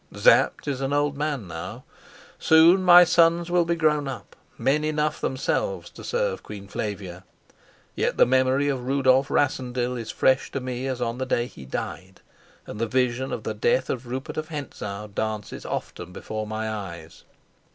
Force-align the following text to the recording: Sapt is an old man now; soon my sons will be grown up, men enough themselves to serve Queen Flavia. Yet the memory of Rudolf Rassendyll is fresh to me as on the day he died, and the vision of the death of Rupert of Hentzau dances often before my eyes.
Sapt 0.15 0.67
is 0.67 0.81
an 0.81 0.93
old 0.93 1.15
man 1.15 1.47
now; 1.47 1.83
soon 2.39 2.81
my 2.81 3.03
sons 3.03 3.51
will 3.51 3.65
be 3.65 3.75
grown 3.75 4.07
up, 4.07 4.35
men 4.57 4.83
enough 4.83 5.21
themselves 5.21 5.91
to 5.91 6.03
serve 6.03 6.41
Queen 6.41 6.67
Flavia. 6.67 7.23
Yet 7.93 8.17
the 8.17 8.25
memory 8.25 8.67
of 8.67 8.87
Rudolf 8.87 9.29
Rassendyll 9.29 9.95
is 9.97 10.09
fresh 10.09 10.49
to 10.53 10.59
me 10.59 10.87
as 10.87 11.03
on 11.03 11.19
the 11.19 11.25
day 11.27 11.45
he 11.45 11.65
died, 11.65 12.21
and 12.65 12.81
the 12.81 12.87
vision 12.87 13.31
of 13.31 13.43
the 13.43 13.53
death 13.53 13.91
of 13.91 14.07
Rupert 14.07 14.37
of 14.37 14.47
Hentzau 14.47 15.05
dances 15.05 15.67
often 15.67 16.11
before 16.11 16.47
my 16.47 16.67
eyes. 16.67 17.23